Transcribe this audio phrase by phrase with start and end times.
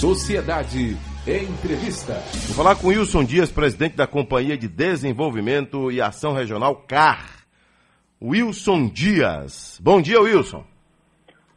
[0.00, 0.96] Sociedade
[1.26, 2.14] Entrevista.
[2.46, 7.44] Vou falar com Wilson Dias, presidente da Companhia de Desenvolvimento e Ação Regional CAR.
[8.22, 9.78] Wilson Dias.
[9.78, 10.64] Bom dia, Wilson.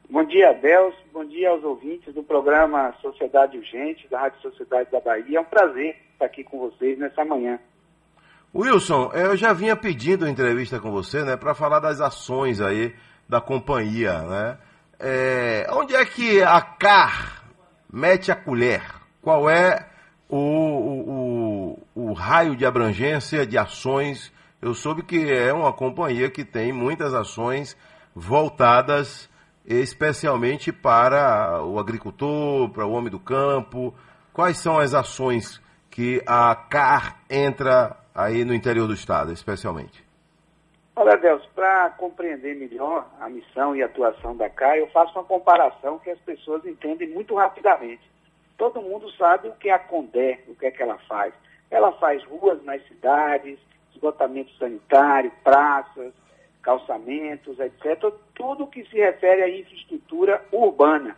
[0.10, 0.94] Bom dia, Deus.
[1.14, 5.38] Bom dia aos ouvintes do programa Sociedade Urgente, da Rádio Sociedade da Bahia.
[5.38, 7.58] É um prazer estar aqui com vocês nessa manhã.
[8.54, 12.94] Wilson, eu já vinha pedindo entrevista com você, né, para falar das ações aí
[13.28, 14.58] da companhia, né?
[15.00, 17.43] É, onde é que a CAR
[17.94, 18.82] mete a colher?
[19.22, 19.88] Qual é
[20.28, 24.34] o, o, o, raio de abrangência de ações?
[24.60, 27.78] Eu soube que é uma companhia que tem muitas ações
[28.16, 29.30] voltadas
[29.66, 33.94] especialmente para o agricultor, para o homem do campo.
[34.34, 40.03] Quais são as ações que a CAR entra aí no interior do estado, especialmente?
[40.96, 45.98] Olha, Deus, para compreender melhor a missão e atuação da CAR, eu faço uma comparação
[45.98, 48.04] que as pessoas entendem muito rapidamente.
[48.58, 51.34] Todo mundo sabe o que é a Condé, o que é que ela faz.
[51.72, 53.58] Ela faz ruas nas cidades,
[53.92, 56.14] esgotamento sanitário, praças,
[56.62, 58.14] calçamentos, etc.
[58.36, 61.18] Tudo que se refere à infraestrutura urbana.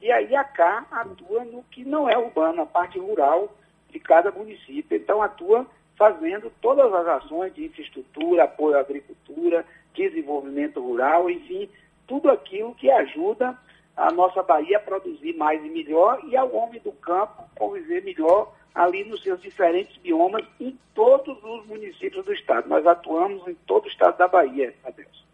[0.00, 3.54] E aí a CA atua no que não é urbano, a parte rural
[3.88, 4.96] de cada município.
[4.96, 5.64] Então atua
[6.02, 9.64] fazendo todas as ações de infraestrutura, apoio à agricultura,
[9.94, 11.70] desenvolvimento rural, enfim,
[12.08, 13.56] tudo aquilo que ajuda
[13.96, 18.52] a nossa Bahia a produzir mais e melhor e ao homem do campo conviver melhor
[18.74, 22.68] ali nos seus diferentes biomas em todos os municípios do estado.
[22.68, 25.24] Nós atuamos em todo o estado da Bahia, adeus.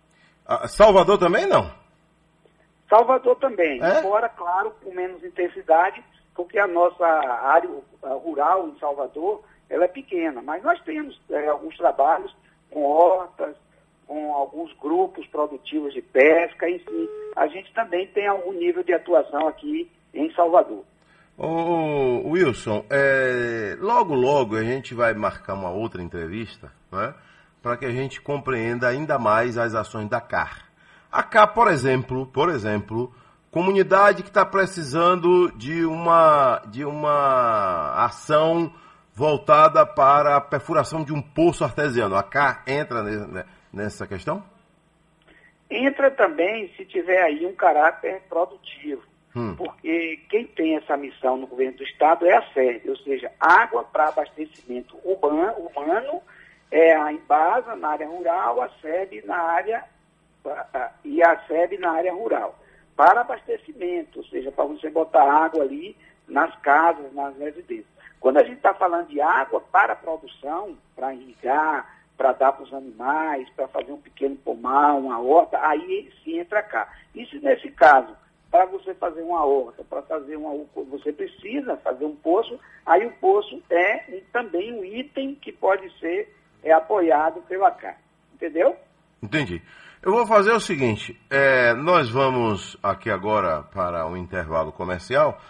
[0.67, 1.73] Salvador também não?
[2.91, 4.01] Salvador também, é?
[4.01, 7.71] embora, claro, com menos intensidade, porque a nossa área
[8.03, 12.35] rural em Salvador ela é pequena, mas nós temos é, alguns trabalhos
[12.71, 13.57] com hortas,
[14.07, 19.47] com alguns grupos produtivos de pesca, enfim, a gente também tem algum nível de atuação
[19.47, 20.83] aqui em Salvador.
[21.37, 27.15] Ô, Wilson, é, logo, logo a gente vai marcar uma outra entrevista, né,
[27.63, 30.69] para que a gente compreenda ainda mais as ações da CAR.
[31.13, 33.15] A CAR, por exemplo, por exemplo,
[33.51, 38.73] comunidade que está precisando de uma, de uma ação
[39.19, 42.15] voltada para a perfuração de um poço artesiano.
[42.15, 43.03] A CAR entra
[43.73, 44.45] nessa questão?
[45.69, 49.03] Entra também se tiver aí um caráter produtivo.
[49.35, 49.57] Hum.
[49.57, 53.83] Porque quem tem essa missão no governo do estado é a SERB, ou seja, água
[53.83, 56.23] para abastecimento urbano, humano,
[56.71, 59.85] é a Embasa na área rural, a SEB na área
[61.05, 62.57] e a SEB na área rural.
[62.97, 65.97] Para abastecimento, ou seja, para você botar água ali
[66.29, 67.98] nas casas, nas residências.
[68.21, 72.75] Quando a gente está falando de água para produção, para irrigar, para dar para os
[72.75, 76.93] animais, para fazer um pequeno pomar, uma horta, aí sim entra cá.
[77.15, 78.15] Isso nesse caso
[78.51, 80.51] para você fazer uma horta, para fazer uma
[80.91, 85.91] você precisa fazer um poço, aí o poço é um, também um item que pode
[85.99, 87.99] ser é, apoiado pela CAR.
[88.35, 88.75] Entendeu?
[89.23, 89.63] Entendi.
[90.03, 95.41] Eu vou fazer o seguinte, é, nós vamos aqui agora para um intervalo comercial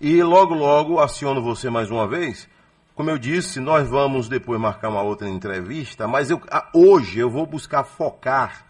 [0.00, 2.48] e logo logo aciono você mais uma vez.
[2.94, 6.40] Como eu disse, nós vamos depois marcar uma outra entrevista, mas eu,
[6.72, 8.64] hoje eu vou buscar focar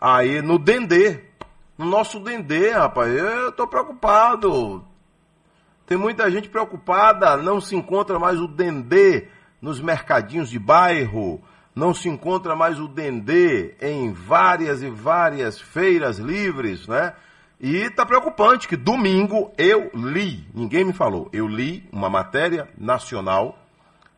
[0.00, 1.20] aí no Dendê,
[1.76, 3.12] no nosso Dendê, rapaz.
[3.12, 4.84] Eu tô preocupado.
[5.86, 9.28] Tem muita gente preocupada, não se encontra mais o Dendê
[9.60, 11.42] nos mercadinhos de bairro,
[11.74, 17.14] não se encontra mais o Dendê em várias e várias feiras livres, né?
[17.62, 23.56] E tá preocupante que domingo eu li, ninguém me falou, eu li uma matéria nacional,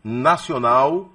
[0.02, 1.10] nacional,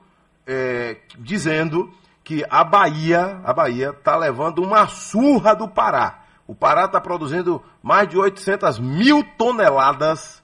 [0.46, 1.92] é, dizendo
[2.24, 6.20] que a Bahia, a Bahia tá levando uma surra do Pará.
[6.46, 10.44] O Pará está produzindo mais de 800 mil toneladas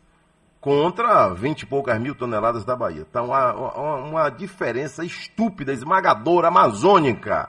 [0.60, 3.06] contra 20 e poucas mil toneladas da Bahia.
[3.14, 7.48] Uma, uma, uma, diferença estúpida, esmagadora, amazônica.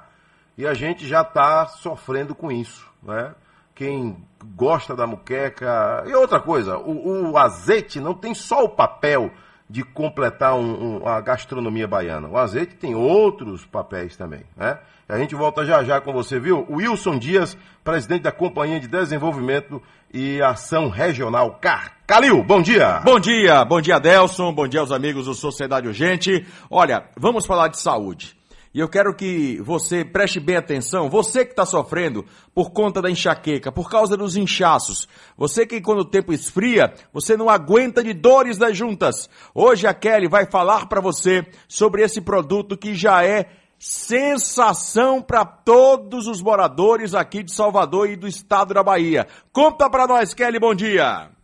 [0.58, 2.86] E a gente já está sofrendo com isso.
[3.02, 3.34] Né?
[3.76, 4.16] Quem
[4.56, 6.02] gosta da muqueca.
[6.06, 9.30] E outra coisa, o, o azeite não tem só o papel
[9.68, 12.26] de completar um, um, a gastronomia baiana.
[12.26, 14.78] O azeite tem outros papéis também, né?
[15.08, 16.66] A gente volta já já com você, viu?
[16.70, 19.80] Wilson Dias, presidente da Companhia de Desenvolvimento
[20.12, 21.98] e Ação Regional CAR.
[22.06, 23.00] Calil, bom dia!
[23.04, 26.46] Bom dia, bom dia, Delson, bom dia aos amigos do Sociedade Urgente.
[26.70, 28.35] Olha, vamos falar de saúde.
[28.76, 33.10] E eu quero que você preste bem atenção, você que está sofrendo por conta da
[33.10, 38.12] enxaqueca, por causa dos inchaços, você que quando o tempo esfria, você não aguenta de
[38.12, 39.30] dores das juntas.
[39.54, 45.46] Hoje a Kelly vai falar para você sobre esse produto que já é sensação para
[45.46, 49.26] todos os moradores aqui de Salvador e do estado da Bahia.
[49.54, 51.35] Conta para nós, Kelly, bom dia.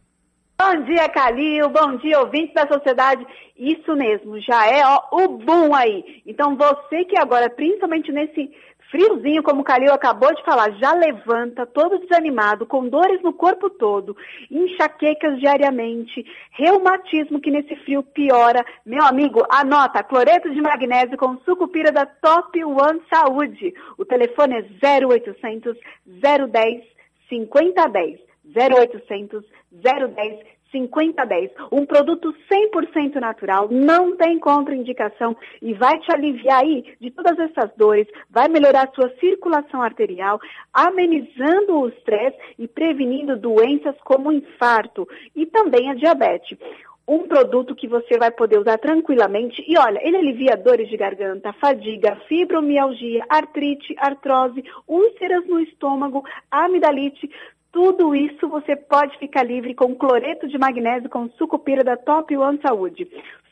[0.64, 1.68] Bom dia, Calil.
[1.70, 3.26] Bom dia, ouvinte da sociedade.
[3.58, 6.22] Isso mesmo, já é ó, o boom aí.
[6.24, 8.48] Então, você que agora, principalmente nesse
[8.88, 13.68] friozinho, como o Calil acabou de falar, já levanta todo desanimado, com dores no corpo
[13.70, 14.16] todo,
[14.48, 18.64] enxaquecas diariamente, reumatismo que nesse frio piora.
[18.86, 23.74] Meu amigo, anota, cloreto de magnésio com sucupira da Top One Saúde.
[23.98, 25.76] O telefone é 0800
[26.06, 26.84] 010
[27.28, 28.20] 5010.
[28.54, 31.50] 0800 010 5010.
[31.70, 37.70] Um produto 100% natural, não tem contraindicação e vai te aliviar aí de todas essas
[37.76, 40.40] dores, vai melhorar a sua circulação arterial,
[40.72, 46.58] amenizando o estresse e prevenindo doenças como infarto e também a diabetes
[47.06, 49.62] um produto que você vai poder usar tranquilamente.
[49.66, 57.28] E olha, ele alivia dores de garganta, fadiga, fibromialgia, artrite, artrose, úlceras no estômago, amidalite,
[57.72, 62.60] tudo isso você pode ficar livre com cloreto de magnésio com sucupira da Top One
[62.60, 63.08] Saúde.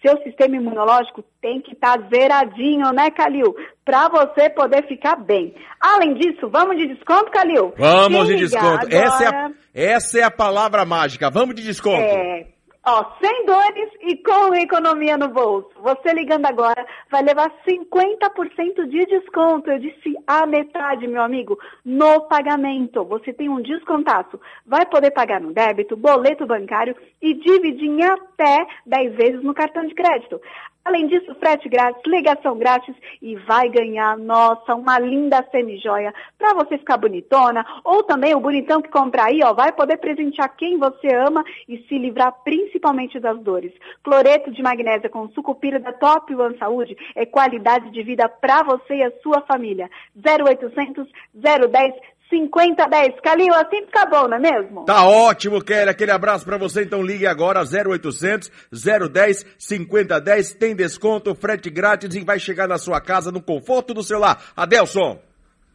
[0.07, 3.55] Seu sistema imunológico tem que estar tá zeradinho, né, Calil?
[3.85, 5.55] Para você poder ficar bem.
[5.81, 7.73] Além disso, vamos de desconto, Calil?
[7.77, 8.87] Vamos Quem de desconto.
[8.87, 8.95] Agora...
[8.95, 11.31] Essa, é a, essa é a palavra mágica.
[11.31, 12.03] Vamos de desconto.
[12.03, 12.60] É.
[12.87, 15.69] Ó, sem dores e com economia no bolso.
[15.83, 19.71] Você ligando agora vai levar 50% de desconto.
[19.71, 23.05] Eu disse a metade, meu amigo, no pagamento.
[23.05, 24.41] Você tem um descontaço.
[24.65, 29.85] Vai poder pagar no débito, boleto bancário e dividir em até 10 vezes no cartão
[29.85, 30.41] de crédito.
[30.85, 36.79] Além disso, frete grátis, ligação grátis e vai ganhar, nossa, uma linda semi-joia para você
[36.79, 37.65] ficar bonitona.
[37.85, 41.79] Ou também o bonitão que comprar aí, ó, vai poder presentear quem você ama e
[41.87, 43.73] se livrar principalmente das dores.
[44.03, 48.97] Cloreto de magnésia com sucupira da Top One Saúde é qualidade de vida para você
[48.97, 49.91] e a sua família.
[50.17, 51.95] 0800 010
[52.31, 53.21] 5010.
[53.23, 54.85] Calil, assim fica bom, não é mesmo?
[54.85, 55.91] Tá ótimo, Kelly.
[55.91, 56.85] Aquele abraço para você.
[56.85, 60.55] Então ligue agora 0800 010 5010.
[60.55, 64.41] Tem desconto, frete grátis e vai chegar na sua casa no conforto do celular.
[64.57, 65.21] Adelson.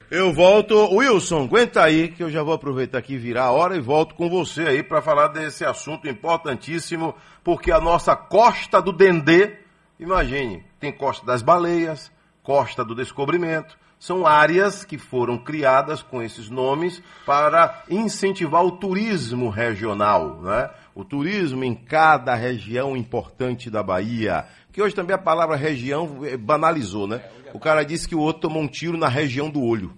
[0.10, 3.82] Eu volto, Wilson, aguenta aí que eu já vou aproveitar aqui virar a hora e
[3.82, 9.58] volto com você aí para falar desse assunto importantíssimo, porque a nossa costa do Dendê,
[10.00, 12.12] imagine, tem costa das baleias,
[12.44, 13.76] costa do descobrimento,
[14.06, 20.70] são áreas que foram criadas com esses nomes para incentivar o turismo regional, né?
[20.94, 24.46] o turismo em cada região importante da Bahia.
[24.72, 27.28] Que hoje também a palavra região banalizou, né?
[27.52, 29.92] O cara disse que o outro tomou um tiro na região do olho,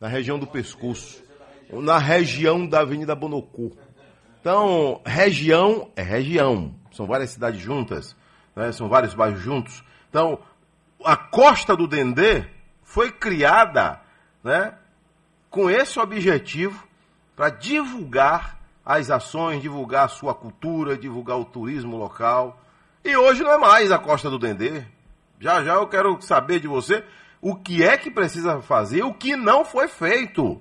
[0.00, 1.22] na região do pescoço,
[1.70, 3.70] na região da Avenida Bonocô.
[4.40, 6.74] Então, região é região.
[6.90, 8.16] São várias cidades juntas,
[8.56, 8.72] né?
[8.72, 9.84] são vários bairros juntos.
[10.10, 10.40] Então,
[11.04, 12.44] a costa do Dendê
[12.92, 14.02] foi criada
[14.44, 14.74] né,
[15.48, 16.86] com esse objetivo
[17.34, 22.60] para divulgar as ações, divulgar a sua cultura, divulgar o turismo local.
[23.02, 24.84] E hoje não é mais a Costa do Dendê.
[25.40, 27.02] Já já eu quero saber de você
[27.40, 30.60] o que é que precisa fazer, o que não foi feito.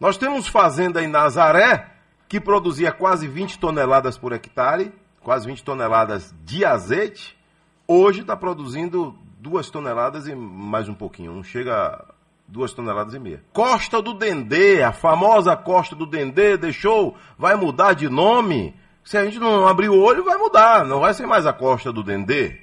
[0.00, 1.88] Nós temos fazenda em Nazaré
[2.28, 7.38] que produzia quase 20 toneladas por hectare, quase 20 toneladas de azeite.
[7.86, 12.04] Hoje está produzindo duas toneladas e mais um pouquinho, não chega a
[12.46, 13.42] duas toneladas e meia.
[13.52, 18.72] Costa do Dendê, a famosa Costa do Dendê, deixou, vai mudar de nome?
[19.04, 21.92] Se a gente não abrir o olho, vai mudar, não vai ser mais a Costa
[21.92, 22.56] do Dendê.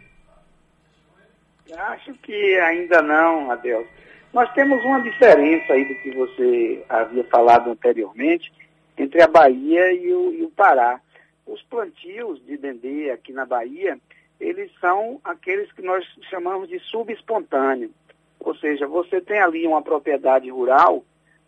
[1.77, 3.89] Acho que ainda não, Adelso.
[4.31, 8.53] Nós temos uma diferença aí do que você havia falado anteriormente
[8.97, 11.01] entre a Bahia e o, e o Pará.
[11.45, 13.97] Os plantios de dendê aqui na Bahia,
[14.39, 17.91] eles são aqueles que nós chamamos de subespontâneo.
[18.39, 21.03] Ou seja, você tem ali uma propriedade rural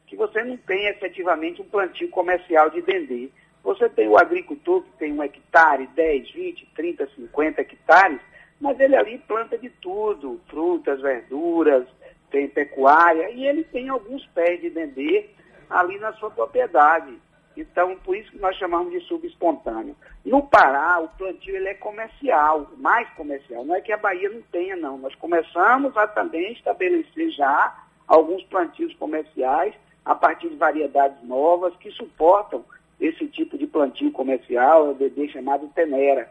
[0.07, 3.29] que você não tem efetivamente um plantio comercial de dendê.
[3.63, 8.19] Você tem o agricultor que tem um hectare, 10, 20, 30, 50 hectares,
[8.59, 11.87] mas ele ali planta de tudo, frutas, verduras,
[12.29, 15.29] tem pecuária, e ele tem alguns pés de dendê
[15.69, 17.17] ali na sua propriedade.
[17.55, 19.95] Então, por isso que nós chamamos de subespontâneo.
[20.25, 23.65] No Pará, o plantio ele é comercial, mais comercial.
[23.65, 24.97] Não é que a Bahia não tenha, não.
[24.97, 27.75] Nós começamos a também estabelecer já
[28.07, 29.73] alguns plantios comerciais
[30.05, 32.63] a partir de variedades novas que suportam
[32.99, 36.29] esse tipo de plantio comercial, é o bebê chamado tenera.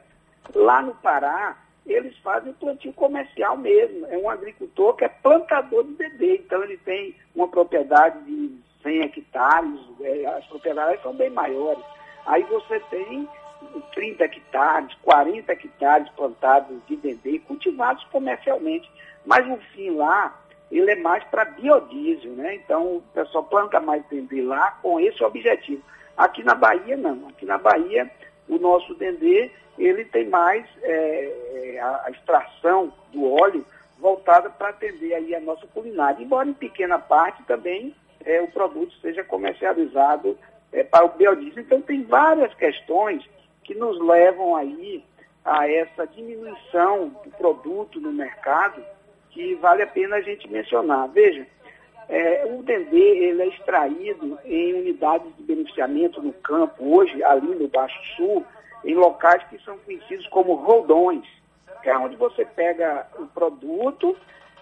[0.54, 4.06] Lá no Pará, eles fazem plantio comercial mesmo.
[4.06, 6.42] É um agricultor que é plantador de bebê.
[6.44, 11.84] Então, ele tem uma propriedade de 100 hectares, é, as propriedades são bem maiores.
[12.26, 13.28] Aí você tem
[13.94, 18.90] 30 hectares, 40 hectares plantados de dendê, cultivados comercialmente.
[19.24, 20.38] Mas o fim lá,
[20.70, 22.54] ele é mais para biodiesel, né?
[22.54, 25.82] Então o pessoal planta mais dendê lá com esse objetivo.
[26.16, 27.28] Aqui na Bahia, não.
[27.28, 28.10] Aqui na Bahia,
[28.48, 33.64] o nosso dendê, ele tem mais é, é a, extração do óleo
[33.98, 36.22] voltada para atender aí a nossa culinária.
[36.22, 40.38] Embora em pequena parte também é, o produto seja comercializado
[40.72, 41.62] é, para o biodiesel.
[41.62, 43.24] Então tem várias questões
[43.64, 45.04] que nos levam aí
[45.44, 48.82] a essa diminuição do produto no mercado
[49.30, 51.08] que vale a pena a gente mencionar.
[51.08, 51.46] Veja,
[52.08, 57.68] é, o dendê ele é extraído em unidades de beneficiamento no campo, hoje ali no
[57.68, 58.44] Baixo Sul,
[58.84, 61.24] em locais que são conhecidos como roldões,
[61.82, 64.16] que é onde você pega o produto,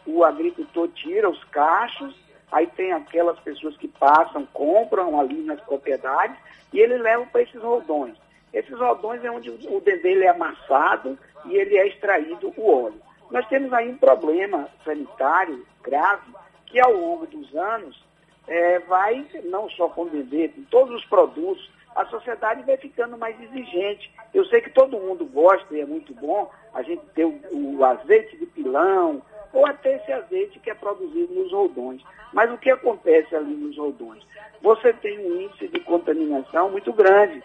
[0.06, 2.14] o agricultor tira os cachos,
[2.50, 6.36] aí tem aquelas pessoas que passam, compram ali nas propriedades
[6.72, 8.14] e ele leva para esses roldões.
[8.52, 13.00] Esses roldões é onde o dendê é amassado e ele é extraído o óleo.
[13.30, 16.32] Nós temos aí um problema sanitário grave
[16.66, 18.02] que ao longo dos anos
[18.46, 23.18] é, vai, não só com o dendê, com todos os produtos, a sociedade vai ficando
[23.18, 24.10] mais exigente.
[24.32, 27.84] Eu sei que todo mundo gosta e é muito bom a gente ter o, o
[27.84, 32.02] azeite de pilão, ou até esse azeite que é produzido nos roldões.
[32.32, 34.22] Mas o que acontece ali nos roldões?
[34.62, 37.42] Você tem um índice de contaminação muito grande.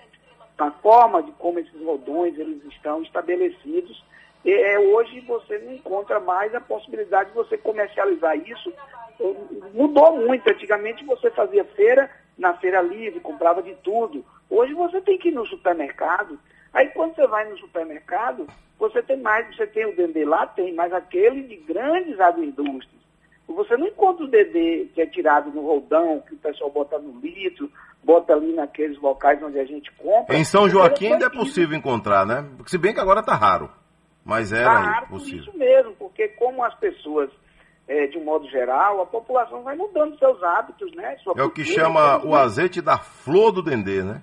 [0.57, 4.03] A forma de como esses roldões eles estão estabelecidos,
[4.45, 8.74] é, hoje você não encontra mais a possibilidade de você comercializar isso.
[9.74, 10.50] Mudou muito.
[10.50, 14.25] Antigamente você fazia feira na feira livre, comprava de tudo.
[14.50, 16.38] Hoje você tem que ir no supermercado.
[16.74, 18.48] Aí quando você vai no supermercado,
[18.80, 23.03] você tem mais, você tem o dendê lá, tem, mas aquele de grandes agroindústrias.
[23.48, 27.20] Você não encontra o dendê que é tirado no roldão, que o pessoal bota no
[27.20, 27.70] litro,
[28.03, 30.36] bota ali naqueles locais onde a gente compra.
[30.36, 32.46] Em São Joaquim ainda é possível encontrar, né?
[32.65, 33.70] Se bem que agora está raro.
[34.25, 35.44] Mas era tá raro possível.
[35.44, 37.30] Por isso mesmo, porque como as pessoas
[37.88, 41.18] é, de um modo geral, a população vai mudando seus hábitos, né?
[41.18, 44.22] Sua é o que chama o azeite da flor do dendê, né?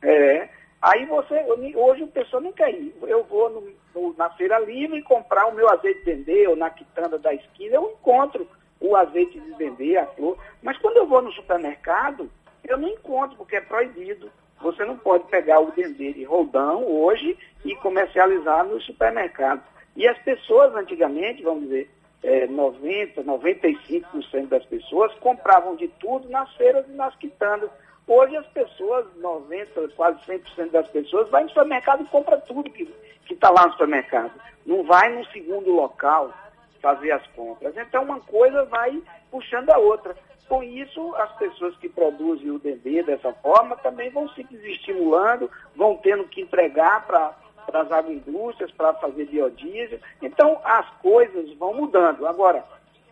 [0.00, 0.48] É.
[0.82, 1.44] Aí você,
[1.76, 2.92] hoje o pessoal não quer ir.
[3.02, 6.70] Eu vou no, no, na feira livre comprar o meu azeite de dendê ou na
[6.70, 8.48] quitanda da esquina, eu encontro
[8.80, 10.36] o azeite de dendê, a flor.
[10.60, 12.28] Mas quando eu vou no supermercado,
[12.64, 14.28] eu não encontro, porque é proibido.
[14.60, 19.62] Você não pode pegar o dendê de roldão hoje e comercializar no supermercado.
[19.94, 21.90] E as pessoas antigamente, vamos dizer,
[22.24, 27.70] é, 90%, 95% das pessoas compravam de tudo nas feiras e nas quitandas.
[28.14, 32.86] Hoje as pessoas, 90%, quase 100% das pessoas, vai no supermercado e compra tudo que
[33.30, 34.32] está lá no supermercado.
[34.66, 36.30] Não vai no segundo local
[36.82, 37.74] fazer as compras.
[37.74, 40.14] Então uma coisa vai puxando a outra.
[40.46, 45.96] Com isso, as pessoas que produzem o dendê dessa forma também vão se desestimulando, vão
[45.96, 50.00] tendo que entregar para para as agroindústrias, para fazer biodiesel.
[50.20, 52.26] Então, as coisas vão mudando.
[52.26, 52.64] Agora,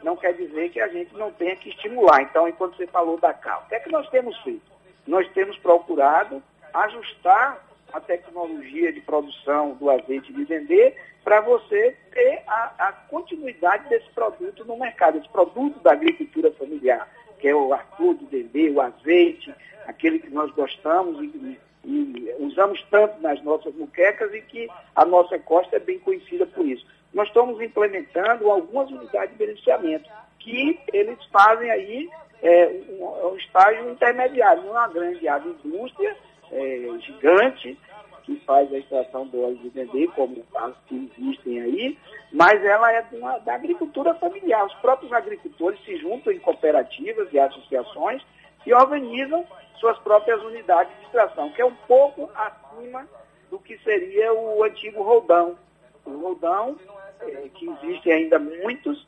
[0.03, 2.21] não quer dizer que a gente não tenha que estimular.
[2.21, 4.70] Então, enquanto você falou da cal, o que é que nós temos feito?
[5.07, 6.43] Nós temos procurado
[6.73, 13.89] ajustar a tecnologia de produção do azeite de dendê para você ter a, a, continuidade
[13.89, 18.71] desse produto no mercado, esse produto da agricultura familiar, que é o arco do dendê,
[18.71, 19.53] o azeite,
[19.87, 25.39] aquele que nós gostamos e e usamos tanto nas nossas muquecas e que a nossa
[25.39, 26.87] costa é bem conhecida por isso.
[27.13, 32.11] Nós estamos implementando algumas unidades de beneficiamento, que eles fazem aí
[32.43, 36.17] é, um, um, estágio intermediário, uma grande agroindústria
[36.51, 37.79] é, gigante,
[38.25, 41.99] que faz a extração do óleo de dendê, como as que existem aí,
[42.33, 44.65] mas ela é uma, da agricultura familiar.
[44.67, 48.23] Os próprios agricultores se juntam em cooperativas e associações
[48.67, 49.45] e organizam
[49.77, 53.09] suas próprias unidades de extração, que é um pouco acima
[53.51, 55.57] do que seria o antigo roldão.
[56.05, 56.77] O roldão,
[57.21, 59.07] é, que existe ainda muitos,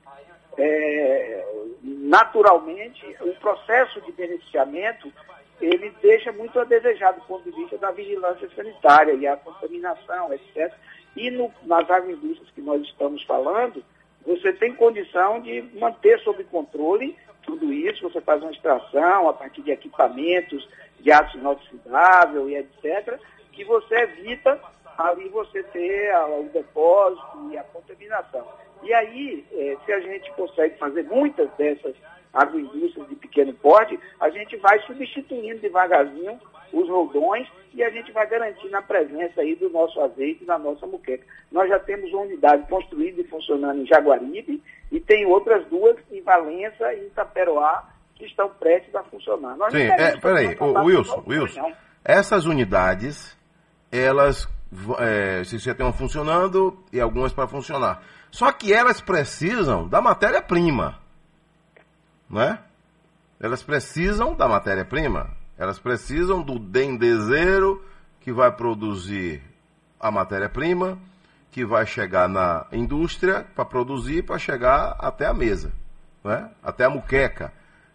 [0.59, 1.45] é,
[1.83, 5.13] naturalmente, o processo de beneficiamento
[5.61, 10.33] ele deixa muito a desejar do ponto de vista da vigilância sanitária e a contaminação,
[10.33, 10.73] etc.
[11.17, 13.85] E no, nas agroindústrias que nós estamos falando,
[14.27, 19.63] você tem condição de manter sob controle tudo isso, você faz uma extração a partir
[19.63, 20.69] de equipamentos
[21.01, 23.19] de ácido inoxidável e etc.,
[23.53, 24.61] que você evita
[24.97, 28.47] ali você ter o depósito e a contaminação.
[28.83, 31.95] E aí, é, se a gente consegue fazer muitas dessas
[32.33, 36.41] agroindústrias de pequeno porte, a gente vai substituindo devagarzinho
[36.73, 40.87] os roldões e a gente vai garantindo a presença aí do nosso azeite na nossa
[40.87, 41.25] muqueca.
[41.51, 46.23] Nós já temos uma unidade construída e funcionando em Jaguaribe e tem outras duas em
[46.23, 49.57] Valença e Itaperoá que estão prestes a funcionar.
[49.57, 51.73] Nós Sim, é, peraí, o Wilson, Wilson,
[52.05, 53.37] essas unidades,
[53.91, 54.49] elas
[54.99, 58.03] é, se já estão funcionando e algumas para funcionar.
[58.33, 60.99] Só que elas precisam da matéria-prima,
[62.29, 62.59] não é?
[63.39, 65.31] Elas precisam da matéria-prima.
[65.59, 67.85] Elas precisam do dendezeiro
[68.21, 69.43] que vai produzir
[70.01, 70.99] a matéria-prima,
[71.51, 75.71] que vai chegar na indústria para produzir, para chegar até a mesa,
[76.25, 76.51] né?
[76.63, 77.53] até a muqueca.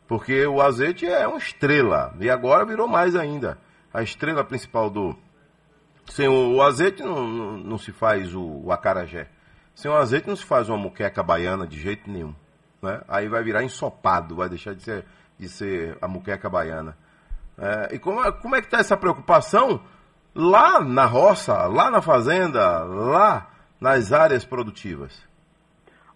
[0.07, 3.57] Porque o azeite é uma estrela, e agora virou mais ainda.
[3.93, 5.17] A estrela principal do.
[6.05, 9.27] Sem o, o azeite não, não, não, se faz o, o acarajé.
[9.77, 12.33] Sem o azeite não se faz uma muqueca baiana de jeito nenhum.
[12.81, 12.99] Né?
[13.07, 15.05] Aí vai virar ensopado, vai deixar de ser,
[15.37, 16.97] de ser a muqueca baiana.
[17.59, 19.79] É, e como, é, como é que está essa preocupação
[20.33, 25.23] lá na roça, lá na fazenda, lá nas áreas produtivas?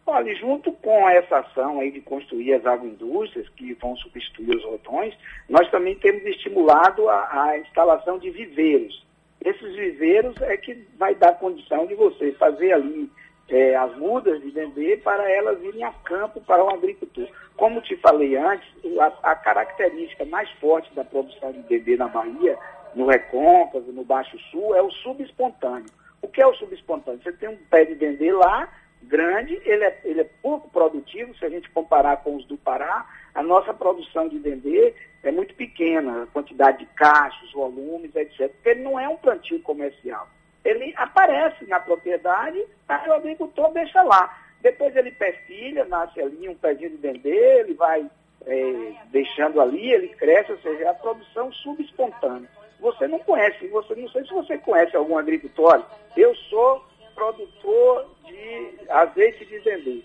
[0.08, 5.14] Olha, junto com essa ação aí de construir as agroindústrias que vão substituir os rotões,
[5.48, 9.06] nós também temos estimulado a, a instalação de viveiros.
[9.40, 13.08] Esses viveiros é que vai dar condição de você fazer ali
[13.52, 17.28] é, as mudas de dendê para elas irem a campo para o agricultor.
[17.58, 18.68] Como te falei antes,
[18.98, 22.58] a, a característica mais forte da produção de dendê na Bahia,
[22.96, 25.92] no Recôncavo, no Baixo Sul, é o subespontâneo.
[26.22, 27.22] O que é o subespontâneo?
[27.22, 28.70] Você tem um pé de dendê lá,
[29.04, 33.06] grande, ele é, ele é pouco produtivo, se a gente comparar com os do Pará,
[33.36, 34.94] a nossa produção de dendê
[35.24, 38.50] é muito pequena, a quantidade de cachos, volumes, etc.
[38.50, 40.28] Porque ele não é um plantio comercial
[40.64, 44.38] ele aparece na propriedade, aí o agricultor deixa lá.
[44.62, 48.10] Depois ele perfilha, nasce ali um pezinho de dendê, ele vai
[48.46, 52.50] é, deixando ali, ele cresce, ou seja, é a produção subespontânea.
[52.80, 55.84] Você não conhece, você não sei se você conhece algum agricultor.
[56.16, 60.04] Eu sou produtor de azeite de dendê.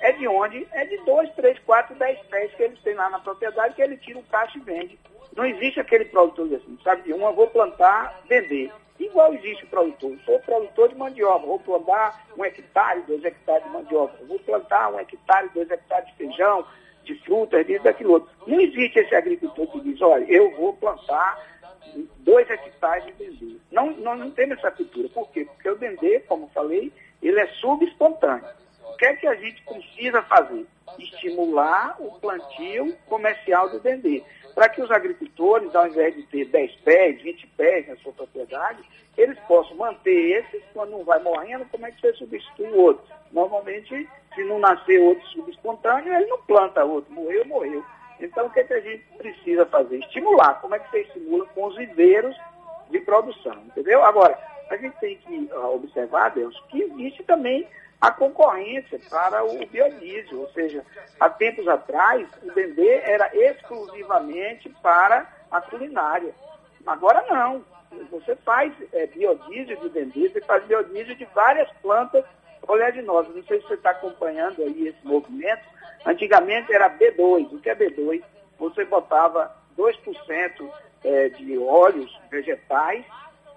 [0.00, 0.66] É de onde?
[0.72, 3.98] É de 2, 3, 4, 10 pés que eles têm lá na propriedade, que ele
[3.98, 4.98] tira o cacho e vende.
[5.36, 8.72] Não existe aquele produtor assim, sabe de uma, vou plantar, vender.
[9.00, 10.14] Igual existe o produtor.
[10.26, 14.14] Sou produtor de mandioca, vou plantar um hectare, dois hectares de mandioca.
[14.26, 16.66] Vou plantar um hectare, dois hectares de feijão,
[17.02, 18.28] de frutas, disso, daquilo outro.
[18.46, 21.38] Não existe esse agricultor que diz, olha, eu vou plantar
[22.18, 23.56] dois hectares de dendê.
[23.72, 25.08] Não, não, não temos essa cultura.
[25.08, 25.46] Por quê?
[25.46, 26.92] Porque o dendê, como falei,
[27.22, 28.44] ele é subespontâneo.
[28.90, 30.66] O que é que a gente precisa fazer?
[30.98, 34.22] Estimular o plantio comercial do dendê
[34.54, 38.82] para que os agricultores, ao invés de ter 10 pés, 20 pés na sua propriedade,
[39.16, 43.04] eles possam manter esses, quando um vai morrendo, como é que você substitui o outro?
[43.32, 47.84] Normalmente, se não nascer outro subespontâneo, ele não planta outro, morreu, morreu.
[48.20, 49.98] Então, o que, é que a gente precisa fazer?
[49.98, 50.60] Estimular.
[50.60, 51.46] Como é que você estimula?
[51.54, 52.36] Com os viveiros
[52.90, 54.04] de produção, entendeu?
[54.04, 54.38] Agora,
[54.70, 57.66] a gente tem que observar, Deus, que existe também
[58.00, 60.82] a concorrência para o biodiesel, ou seja,
[61.18, 66.34] há tempos atrás o dendê era exclusivamente para a culinária.
[66.86, 67.64] Agora não.
[68.10, 72.24] Você faz é, biodiesel de dendê, você faz biodiesel de várias plantas
[72.66, 73.34] oleaginosas.
[73.34, 75.62] Não sei se você está acompanhando aí esse movimento.
[76.06, 77.52] Antigamente era B2.
[77.52, 78.22] O que é B2?
[78.58, 80.70] Você botava 2%
[81.02, 83.04] é, de óleos vegetais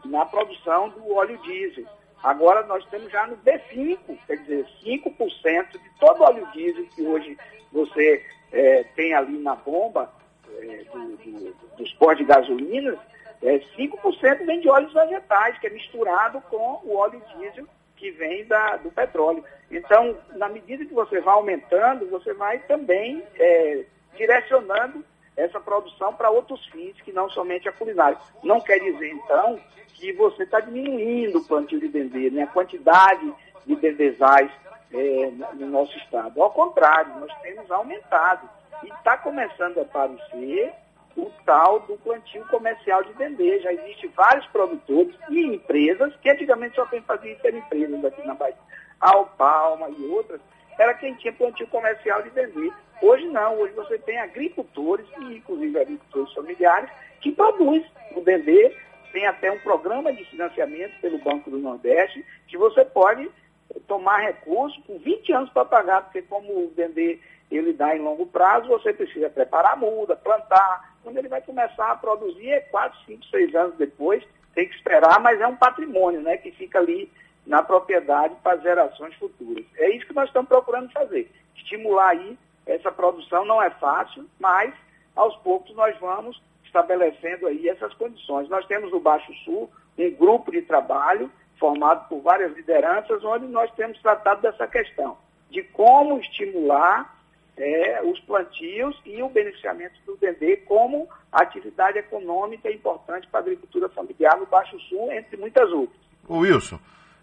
[0.05, 1.85] na produção do óleo diesel.
[2.21, 7.01] Agora nós estamos já no B5, quer dizer, 5% de todo o óleo diesel que
[7.01, 7.37] hoje
[7.71, 10.09] você é, tem ali na bomba
[10.61, 12.97] é, do, do, dos postos de gasolina,
[13.41, 18.45] é, 5% vem de óleos vegetais, que é misturado com o óleo diesel que vem
[18.45, 19.43] da, do petróleo.
[19.69, 23.83] Então, na medida que você vai aumentando, você vai também é,
[24.15, 25.03] direcionando
[25.35, 28.17] essa produção para outros fins que não somente a culinária.
[28.43, 29.59] Não quer dizer, então,
[30.03, 32.43] que você está diminuindo o plantio de dendê, né?
[32.43, 33.33] a quantidade
[33.65, 34.51] de dendezais
[34.91, 36.43] é, no nosso estado.
[36.43, 38.49] Ao contrário, nós temos aumentado.
[38.83, 40.73] E está começando a aparecer
[41.15, 43.61] o tal do plantio comercial de dendê.
[43.61, 48.27] Já existem vários produtores e empresas, que antigamente só quem fazia isso eram empresas aqui
[48.27, 48.57] na Bahia,
[48.99, 50.41] Alpalma e outras,
[50.77, 52.73] era quem tinha plantio comercial de dendê.
[53.01, 56.89] Hoje não, hoje você tem agricultores, e inclusive agricultores familiares,
[57.21, 58.75] que produzem o dendê,
[59.13, 63.29] tem até um programa de financiamento pelo Banco do Nordeste, que você pode
[63.87, 67.19] tomar recurso por 20 anos para pagar, porque como o dendê
[67.51, 70.95] ele dá em longo prazo, você precisa preparar a muda, plantar.
[71.03, 74.23] Quando ele vai começar a produzir, é 4, 5, 6 anos depois,
[74.55, 77.11] tem que esperar, mas é um patrimônio né, que fica ali
[77.45, 79.63] na propriedade para gerações futuras.
[79.77, 81.29] É isso que nós estamos procurando fazer.
[81.55, 84.73] Estimular aí essa produção não é fácil, mas
[85.15, 86.41] aos poucos nós vamos
[86.73, 88.49] estabelecendo aí essas condições.
[88.49, 93.71] Nós temos no Baixo Sul um grupo de trabalho formado por várias lideranças, onde nós
[93.75, 95.15] temos tratado dessa questão,
[95.51, 97.15] de como estimular
[97.55, 103.87] é, os plantios e o beneficiamento do dendê como atividade econômica importante para a agricultura
[103.89, 106.01] familiar no Baixo Sul, entre muitas outras.
[106.27, 106.79] Wilson,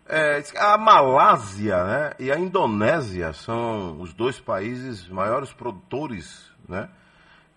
[0.08, 6.88] é, a Malásia né, e a Indonésia são os dois países maiores produtores, né?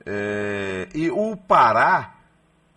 [0.06, 2.14] É, e o Pará,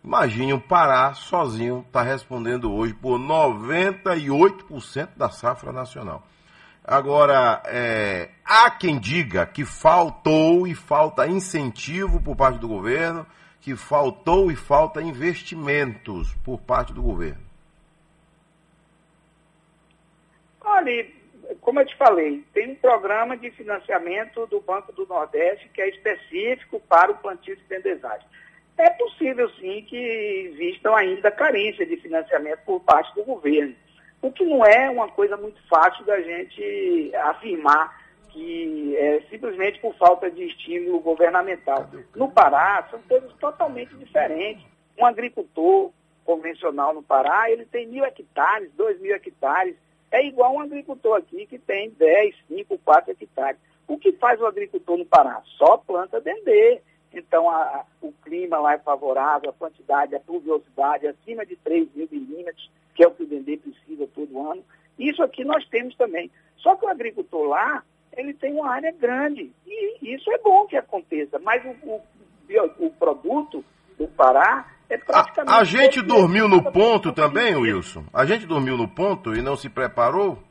[0.06, 6.24] Imagine o Pará sozinho está respondendo hoje por 98% da safra nacional.
[6.84, 13.26] Agora, é, há quem diga que faltou e falta incentivo por parte do governo,
[13.60, 17.42] que faltou e falta investimentos por parte do governo.
[20.60, 21.04] Olha,
[21.60, 25.88] como eu te falei, tem um programa de financiamento do Banco do Nordeste que é
[25.88, 28.26] específico para o plantio de dendezagem.
[28.78, 33.74] É possível, sim, que existam ainda carência de financiamento por parte do governo.
[34.20, 38.06] O que não é uma coisa muito fácil da gente afirmar
[38.36, 41.88] que é simplesmente por falta de estímulo governamental.
[42.14, 44.62] No Pará, são coisas totalmente diferentes.
[44.98, 45.90] Um agricultor
[46.22, 49.74] convencional no Pará, ele tem mil hectares, dois mil hectares.
[50.16, 53.60] É igual um agricultor aqui que tem 10, 5, 4 hectares.
[53.86, 55.42] O que faz o agricultor no Pará?
[55.58, 56.80] Só planta dendê.
[57.12, 61.94] Então, a, a, o clima lá é favorável, a quantidade, a pluviosidade acima de 3
[61.94, 64.64] mil milímetros que é o que o Dendê precisa todo ano.
[64.98, 66.30] Isso aqui nós temos também.
[66.56, 67.84] Só que o agricultor lá,
[68.16, 69.52] ele tem uma área grande.
[69.66, 71.38] E isso é bom que aconteça.
[71.38, 73.62] Mas o, o, o produto
[73.98, 74.98] do Pará é.
[75.08, 78.04] A, a gente dormiu no ponto também, Wilson?
[78.12, 80.42] A gente dormiu no ponto e não se preparou?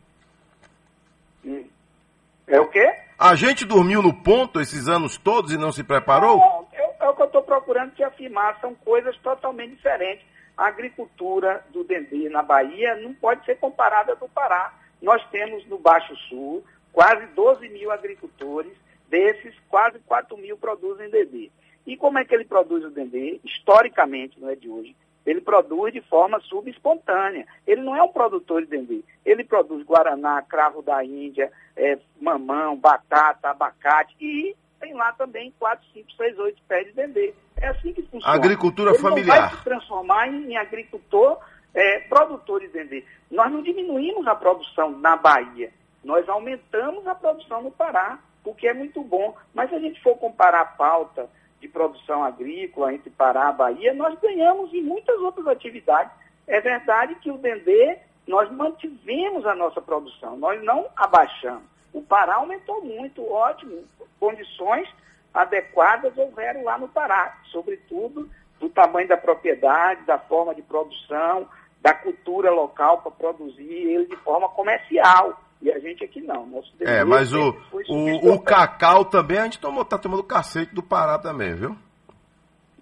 [2.47, 2.93] É o quê?
[3.17, 6.37] A gente dormiu no ponto esses anos todos e não se preparou?
[6.37, 8.59] Não, é, é o que eu estou procurando te afirmar.
[8.59, 10.25] São coisas totalmente diferentes
[10.57, 14.73] a agricultura do Dendê na Bahia não pode ser comparada à do Pará.
[15.01, 18.71] Nós temos no Baixo Sul quase 12 mil agricultores,
[19.09, 21.51] desses quase 4 mil produzem Dendê.
[21.85, 23.39] E como é que ele produz o Dendê?
[23.43, 24.95] Historicamente, não é de hoje,
[25.25, 27.47] ele produz de forma subespontânea.
[27.65, 29.03] Ele não é um produtor de dendê.
[29.25, 35.83] Ele produz guaraná, cravo da Índia, é, mamão, batata, abacate e tem lá também 4,
[35.93, 37.33] 5, 6, 8 pés de dendê.
[37.57, 38.35] É assim que funciona.
[38.35, 39.35] Agricultura Ele familiar.
[39.35, 41.39] Não vai se transformar em, em agricultor,
[41.73, 43.03] é, produtor de dendê.
[43.31, 45.71] Nós não diminuímos a produção na Bahia,
[46.03, 49.35] nós aumentamos a produção no Pará, o que é muito bom.
[49.55, 51.27] Mas se a gente for comparar a pauta
[51.65, 56.11] de produção agrícola entre Pará e Bahia, nós ganhamos em muitas outras atividades.
[56.45, 57.97] É verdade que o dendê,
[58.27, 61.63] nós mantivemos a nossa produção, nós não abaixamos.
[61.91, 63.83] O Pará aumentou muito, ótimo,
[64.19, 64.87] condições
[65.33, 71.47] adequadas houveram lá no Pará, sobretudo do tamanho da propriedade, da forma de produção,
[71.81, 75.39] da cultura local para produzir ele de forma comercial.
[75.61, 76.45] E a gente aqui não.
[76.45, 77.55] Nosso é, mas o,
[77.89, 81.75] o, o, cacau também, a gente tomou, tá tomando cacete do Pará também, viu?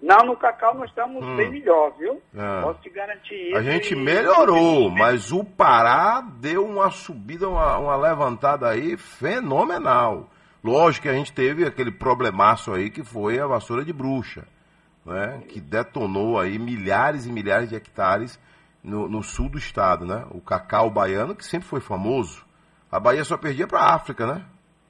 [0.02, 1.36] Não, no cacau nós estamos hum.
[1.36, 2.20] bem melhor, viu?
[2.34, 2.62] É.
[2.62, 3.56] Posso te garantir isso.
[3.56, 10.28] A gente melhorou, mas o Pará deu uma subida, uma, uma levantada aí fenomenal.
[10.62, 14.46] Lógico que a gente teve aquele problemaço aí que foi a vassoura de bruxa,
[15.06, 15.42] né?
[15.48, 18.38] Que detonou aí milhares e milhares de hectares
[18.82, 20.26] no, no sul do estado, né?
[20.30, 22.44] O cacau baiano, que sempre foi famoso.
[22.94, 24.44] A Bahia só perdia para a África, né?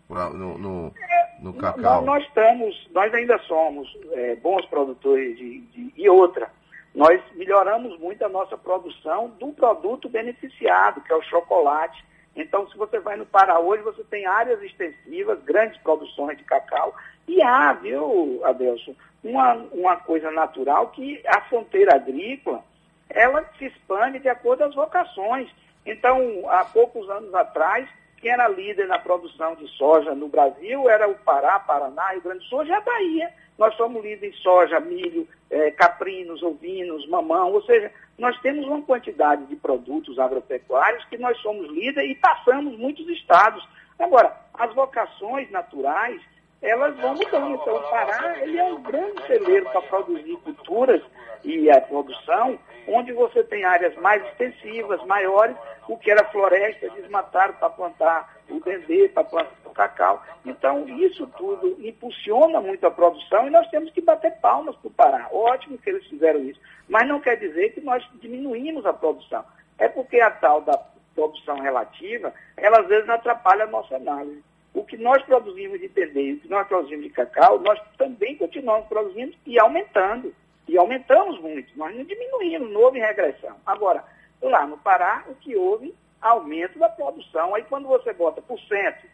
[0.09, 0.95] No, no,
[1.41, 2.05] no cacau.
[2.05, 6.51] Nós, nós, estamos, nós ainda somos é, bons produtores de, de, e outra.
[6.95, 12.05] Nós melhoramos muito a nossa produção do produto beneficiado, que é o chocolate
[12.37, 16.95] então, se você vai no Pará hoje, você tem áreas extensivas, grandes produções de cacau.
[17.29, 22.63] E há, viu, Adelson, uma, uma coisa natural que a fronteira agrícola,
[23.09, 25.49] ela se expande de acordo com as vocações.
[25.87, 27.89] Então, há poucos anos atrás,
[28.25, 32.39] quem era líder na produção de soja no Brasil era o Pará, Paraná, Rio Grande
[32.39, 33.31] do Sul, é a Bahia.
[33.59, 38.83] Nós somos líderes em soja, milho, é, caprinos, ovinos, mamão, ou seja, nós temos uma
[38.83, 43.63] quantidade de produtos agropecuários que nós somos líderes e passamos muitos estados.
[43.99, 46.21] Agora, as vocações naturais,
[46.63, 47.55] elas vão mudando.
[47.55, 51.03] Então, o Pará ele é um grande celeiro para produzir culturas
[51.45, 55.57] e a produção, onde você tem áreas mais extensivas, maiores,
[55.89, 60.23] o que era floresta, desmataram para plantar o dendê, para plantar o cacau.
[60.45, 64.91] Então, isso tudo impulsiona muito a produção e nós temos que bater palmas para o
[64.91, 65.29] Pará.
[65.33, 66.61] Ótimo que eles fizeram isso.
[66.89, 69.45] Mas não quer dizer que nós diminuímos a produção.
[69.79, 70.79] É porque a tal da
[71.15, 74.43] produção relativa, ela às vezes atrapalha a nossa análise.
[74.73, 78.89] O que nós produzimos de dendê, o que nós produzimos de cacau, nós também continuamos
[78.89, 80.35] produzindo e aumentando.
[80.67, 81.77] E aumentamos muito.
[81.77, 83.57] Nós não diminuímos, não houve regressão.
[83.67, 84.05] Agora,
[84.41, 87.55] lá no Pará, o que houve aumento da produção.
[87.55, 89.07] Aí quando você bota por cento,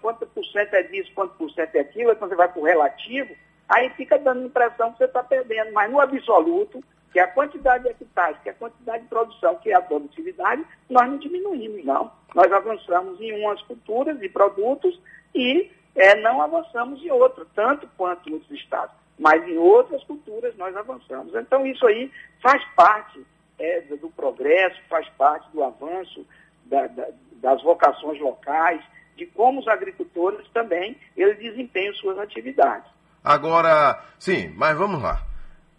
[0.00, 2.60] quanto por cento é disso, quanto por cento é aquilo, aí quando você vai para
[2.60, 3.34] o relativo,
[3.68, 5.72] aí fica dando a impressão que você está perdendo.
[5.72, 9.74] Mas no absoluto, que a quantidade de hectares, que a quantidade de produção, que é
[9.74, 12.10] a produtividade, nós não diminuímos, não.
[12.34, 14.98] Nós avançamos em umas culturas e produtos
[15.34, 18.94] e é, não avançamos em outras, tanto quanto outros estados.
[19.20, 21.34] Mas em outras culturas nós avançamos.
[21.34, 22.10] Então isso aí
[22.42, 23.22] faz parte
[23.58, 26.26] é, do progresso, faz parte do avanço
[26.64, 28.82] da, da, das vocações locais,
[29.16, 32.90] de como os agricultores também eles desempenham suas atividades.
[33.22, 35.20] Agora, sim, mas vamos lá.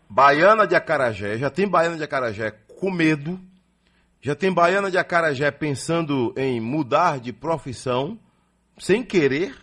[0.08, 3.39] Baiana de Acarajé, já tem Baiana de Acarajé com medo,
[4.21, 8.19] já tem Baiana de Acarajé pensando em mudar de profissão,
[8.77, 9.56] sem querer,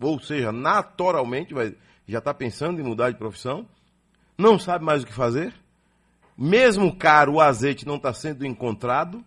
[0.00, 1.76] ou seja, naturalmente, vai,
[2.10, 3.66] já está pensando em mudar de profissão,
[4.36, 5.54] não sabe mais o que fazer,
[6.36, 9.24] mesmo caro o azeite não está sendo encontrado,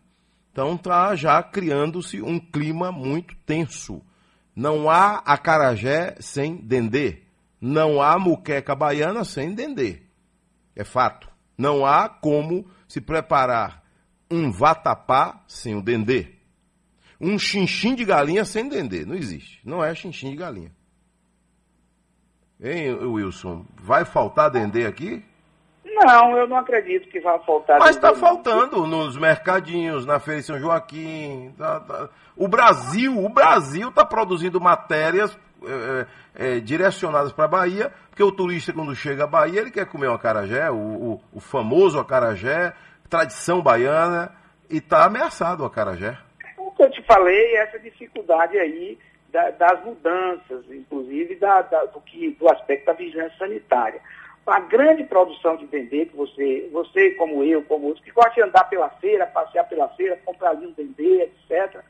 [0.52, 4.02] então está já criando-se um clima muito tenso.
[4.56, 7.24] Não há acarajé sem dendê.
[7.60, 10.02] Não há muqueca baiana sem dendê.
[10.76, 11.28] É fato.
[11.58, 13.84] Não há como se preparar
[14.30, 16.36] um vatapá sem o dendê.
[17.20, 19.06] Um chinchim de galinha sem dendê.
[19.06, 19.60] Não existe.
[19.64, 20.72] Não é chinchim de galinha.
[22.64, 23.66] Hein, Wilson?
[23.76, 25.24] Vai faltar dendê aqui?
[25.84, 27.78] Não, eu não acredito que vai faltar.
[27.78, 31.54] Mas está faltando nos mercadinhos, na Feira de São Joaquim.
[31.58, 32.10] Tá, tá.
[32.38, 38.32] O Brasil, o Brasil está produzindo matérias é, é, direcionadas para a Bahia, porque o
[38.32, 42.74] turista, quando chega à Bahia, ele quer comer um acarajé, o, o, o famoso acarajé,
[43.10, 44.32] tradição baiana,
[44.70, 46.18] e está ameaçado o acarajé.
[46.58, 48.98] O que eu te falei, essa dificuldade aí
[49.34, 54.00] da, das mudanças, inclusive da, da, do, que, do aspecto da vigilância sanitária.
[54.46, 58.44] A grande produção de dendê que você, você como eu, como outros, que gosta de
[58.44, 61.82] andar pela feira, passear pela feira, comprar ali um dendê, etc.,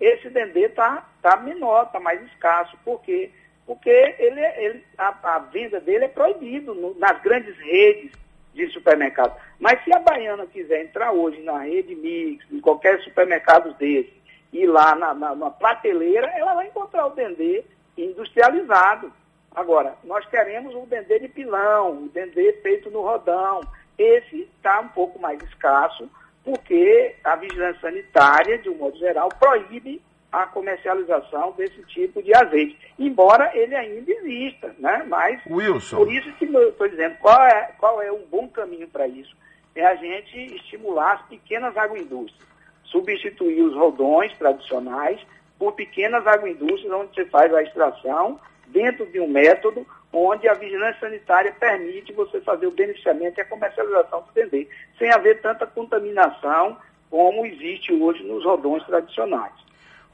[0.00, 2.76] esse dendê está tá menor, está mais escasso.
[2.84, 3.30] Por quê?
[3.66, 8.12] Porque ele, ele, a, a venda dele é proibido no, nas grandes redes
[8.54, 9.36] de supermercado.
[9.58, 14.12] Mas se a baiana quiser entrar hoje na rede Mix, em qualquer supermercado desse,
[14.62, 17.64] ir lá na, na, na prateleira, ela vai encontrar o dendê
[17.96, 19.12] industrializado.
[19.54, 23.60] Agora, nós queremos o dendê de pilão, o dendê feito no rodão.
[23.98, 26.08] Esse está um pouco mais escasso,
[26.44, 32.78] porque a vigilância sanitária, de um modo geral, proíbe a comercialização desse tipo de azeite,
[32.98, 35.04] embora ele ainda exista, né?
[35.08, 35.96] Mas Wilson.
[35.96, 39.34] por isso que eu estou dizendo, qual é, qual é um bom caminho para isso?
[39.74, 42.48] É a gente estimular as pequenas agroindústrias,
[42.86, 45.20] substituir os rodões tradicionais
[45.58, 51.00] por pequenas agroindústrias onde você faz a extração dentro de um método onde a vigilância
[51.00, 54.66] sanitária permite você fazer o beneficiamento e a comercialização do dendê,
[54.98, 56.76] sem haver tanta contaminação
[57.10, 59.52] como existe hoje nos rodões tradicionais.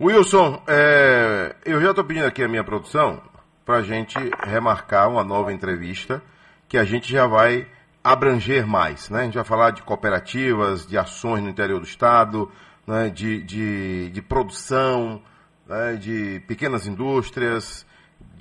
[0.01, 3.23] Wilson, é, eu já estou pedindo aqui a minha produção
[3.65, 6.21] para a gente remarcar uma nova entrevista
[6.69, 7.67] que a gente já vai
[8.03, 9.09] abranger mais.
[9.11, 9.21] Né?
[9.21, 12.51] A gente vai falar de cooperativas, de ações no interior do Estado,
[12.87, 13.09] né?
[13.09, 15.23] de, de, de produção,
[15.67, 15.95] né?
[15.95, 17.87] de pequenas indústrias,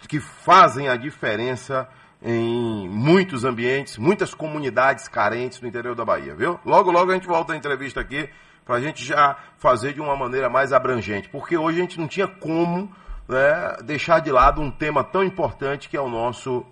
[0.07, 1.87] que fazem a diferença
[2.21, 6.59] em muitos ambientes, muitas comunidades carentes no interior da Bahia, viu?
[6.63, 8.29] Logo, logo a gente volta à entrevista aqui
[8.63, 12.07] para a gente já fazer de uma maneira mais abrangente, porque hoje a gente não
[12.07, 12.91] tinha como
[13.27, 16.63] né, deixar de lado um tema tão importante que é o nosso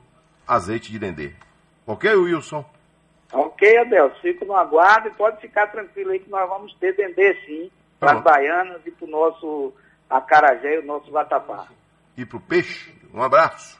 [0.47, 1.34] azeite de dendê.
[1.86, 2.63] Ok, Wilson?
[3.32, 7.36] Ok, Adelso, fico no aguardo e pode ficar tranquilo aí que nós vamos ter dendê
[7.46, 9.74] sim, para as baianas e para o nosso
[10.10, 11.68] acarajé e o nosso vatapá.
[12.18, 12.94] E para o peixe?
[13.13, 13.79] Um abraço.